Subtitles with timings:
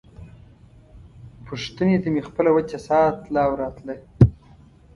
[1.47, 3.95] پوښتنې ته مې خپله وچه ساه تله او راتله.